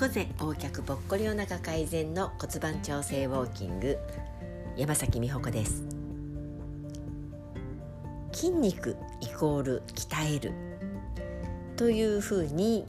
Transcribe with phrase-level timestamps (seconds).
[0.00, 3.98] 猫背横脚ぽっこりお腹改善の骨盤調整ウォーキング。
[4.74, 5.82] 山崎美穂子です。
[8.32, 10.52] 筋肉イコール鍛える。
[11.76, 12.86] というふうに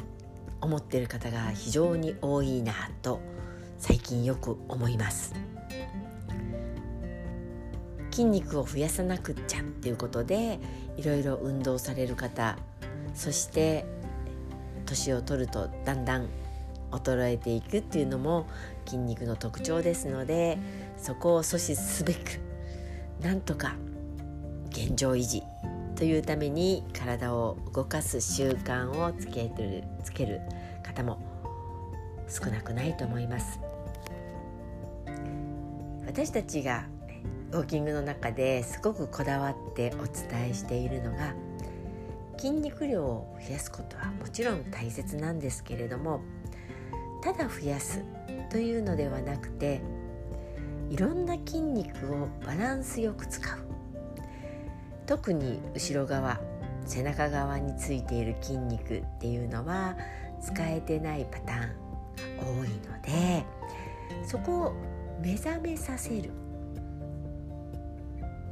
[0.62, 3.20] 思っている方が非常に多いなと
[3.78, 5.34] 最近よく思います。
[8.10, 10.62] 筋肉を増やさなくっちゃっていうことで
[10.96, 12.58] いろいろ運動される方
[13.14, 13.86] そして
[14.86, 16.30] 年を取るとだんだん
[16.92, 18.48] 衰えていくっていうのも
[18.86, 20.58] 筋肉の特徴ですので
[20.98, 22.40] そこを阻止すべく
[23.22, 23.76] なんとか
[24.70, 25.44] 現状維持
[25.96, 30.42] というために体を動かす習慣をつけるつける
[30.84, 31.20] 方も
[32.28, 33.60] 少なくないと思います。
[36.08, 36.88] 私たちが
[37.52, 41.34] ウォーキングの中ですごくこだわってお伝えしているのが
[42.38, 46.22] 筋肉量を増やすことはもちろん大切なんですけれども
[47.22, 48.04] ただ増やす
[48.50, 49.82] というのではなくて
[50.90, 53.58] いろんな筋肉をバランスよく使う。
[55.06, 56.40] 特に後ろ側
[56.86, 59.98] 背中側についている筋肉っていうのは
[60.42, 63.46] 使えてないパターンが多いので
[64.26, 64.74] そこを
[65.22, 66.32] 目覚めさせる。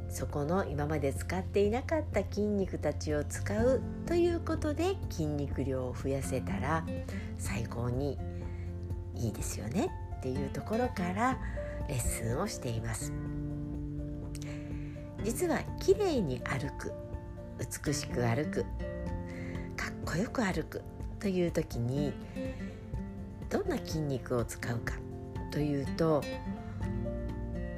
[0.08, 6.84] そこの今まで使っていなかった筋肉たちを使うということで筋肉量を増やせたら
[7.38, 8.18] 最高に
[9.20, 9.90] いいですよね。
[10.16, 11.38] っていうところから
[11.88, 13.12] レッスンをしています。
[15.22, 16.92] 実は綺麗に歩く
[17.58, 18.62] 美しく歩く
[19.76, 20.82] かっこよく歩く
[21.18, 22.14] という時に
[23.50, 24.94] どんな筋肉を使うか
[25.50, 26.22] というと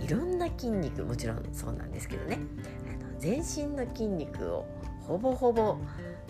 [0.00, 2.38] いろんな筋肉もちろんそうなんですけどね。
[2.86, 4.66] あの全身の筋肉を
[5.00, 5.76] ほぼほぼ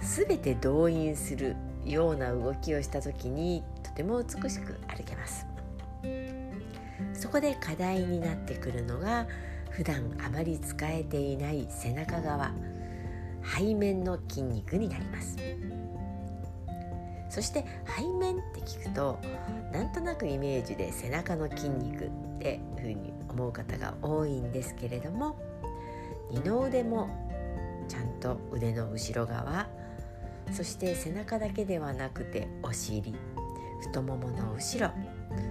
[0.00, 3.62] 全て動員するような動きをした時に
[3.94, 5.46] ても美しく歩けます。
[7.14, 9.26] そこで課題になってくるのが
[9.70, 12.52] 普段あまり使えていない背中側
[13.58, 15.36] 背面の筋肉になります。
[17.32, 17.64] そして
[17.96, 19.18] 背面って聞くと
[19.72, 25.40] なんとなくイメージで背中の筋肉っていうふうに思う方が多いんですけれども
[26.30, 27.08] 二の腕も
[27.88, 29.66] ちゃんと腕の後ろ側
[30.52, 33.14] そして背中だけではなくてお尻
[33.82, 34.90] 太ももの後ろ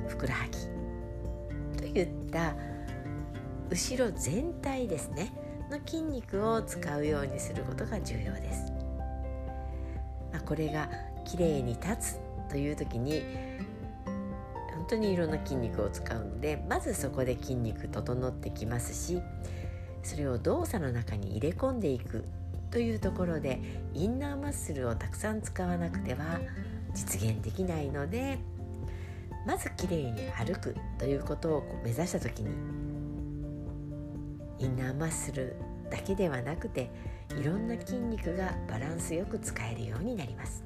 [0.07, 2.55] ふくらはぎといった
[3.69, 5.33] 後ろ全体ですね
[5.69, 8.73] の筋肉を使うようにすることが重要です。
[10.33, 10.89] まあ、これが
[11.25, 13.23] 綺麗に立つという時に
[14.75, 19.21] 本当にいろんな筋肉を使うのでまずそこで筋肉整ってきますし
[20.03, 22.25] それを動作の中に入れ込んでいく
[22.71, 23.61] というところで
[23.93, 26.39] インナーマッスルをたくさん使わなくては
[26.93, 28.39] 実現できないので
[29.45, 32.51] まずきれいに歩くということを目指した時に
[34.59, 35.55] インナーマッスル
[35.89, 36.91] だけではなくて
[37.39, 40.63] いろんな筋肉がバランスよく使えるようになります。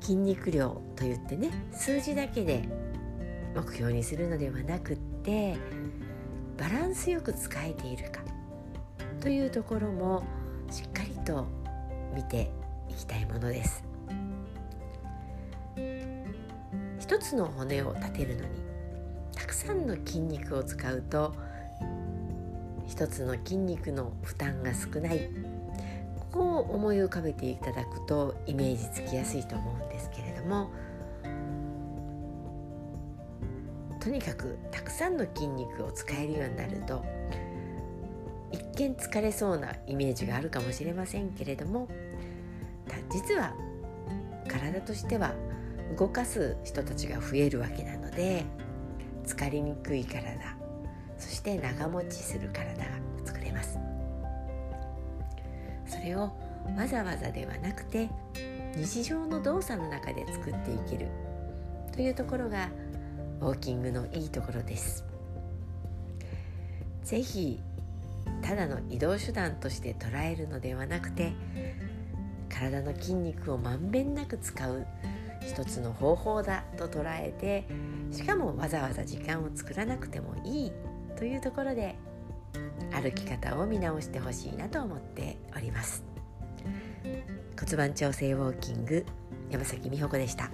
[0.00, 2.68] 筋肉量といってね数字だけで
[3.54, 5.56] 目標にするのではなくって
[6.58, 8.20] バランスよく使えているか
[9.20, 10.24] というところも
[10.70, 11.46] しっかりと
[12.14, 12.50] 見て
[12.88, 13.84] いきたいものです。
[16.98, 18.48] 一つの骨を立てるのに
[19.34, 21.34] たくさんの筋肉を使うと
[22.86, 25.28] 一つの筋肉の負担が少ない。
[26.32, 30.70] ここを思い浮かべていただくとイメージつきやすいと思うんですけれども
[34.00, 37.04] とにかくたくさんの筋肉を使えるようになると
[38.50, 41.86] 一見疲れそうなイメージがあるかもしれませんけれども
[43.12, 43.54] 実は
[44.48, 45.34] 体としては
[45.98, 48.44] 動かす人たちが増えるわけなので
[49.26, 50.56] 疲れにくい体
[51.18, 52.90] そして長持ちする体が
[53.24, 53.78] 作れます。
[55.86, 56.32] それを
[56.76, 58.08] わざわざではなくて
[58.76, 61.08] 日常の動作の中で作っていける
[61.92, 62.70] というところが
[63.40, 65.04] ウォーキングのいいところです。
[67.04, 67.60] ぜひ
[68.40, 71.32] ただの移動手段として捉えるのではなくて
[72.52, 74.86] 体の筋肉をまんべんなく使う
[75.40, 77.66] 一つの方法だと捉えて
[78.14, 80.72] しかもわざわざ時間を作らなくてもいい
[81.16, 81.96] というところで
[82.92, 86.04] 歩き方を見直してほしいなと思っております
[87.58, 89.04] 骨盤調整ウォーキング
[89.50, 90.50] 山崎美穂子でした。